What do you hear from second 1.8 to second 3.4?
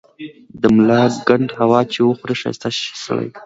چي وخوري ښايسته شی سړے